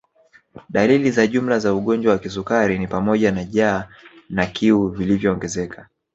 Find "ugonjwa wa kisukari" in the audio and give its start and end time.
1.73-2.79